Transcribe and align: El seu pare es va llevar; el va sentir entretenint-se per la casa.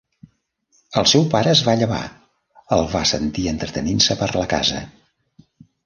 El 1.01 1.05
seu 1.11 1.27
pare 1.33 1.51
es 1.57 1.61
va 1.67 1.75
llevar; 1.83 2.01
el 2.79 2.83
va 2.97 3.05
sentir 3.13 3.47
entretenint-se 3.55 4.21
per 4.23 4.33
la 4.43 4.51
casa. 4.57 4.85